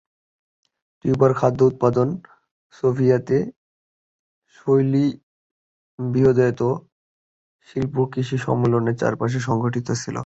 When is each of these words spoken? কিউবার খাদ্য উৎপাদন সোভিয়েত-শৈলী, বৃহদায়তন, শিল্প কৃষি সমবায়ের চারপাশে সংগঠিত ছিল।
কিউবার 1.05 1.31
খাদ্য 1.33 1.59
উৎপাদন 1.63 2.07
সোভিয়েত-শৈলী, 2.73 3.47
বৃহদায়তন, 5.99 6.73
শিল্প 7.67 7.95
কৃষি 8.13 8.37
সমবায়ের 8.37 8.99
চারপাশে 9.01 9.39
সংগঠিত 9.39 9.87
ছিল। 10.01 10.17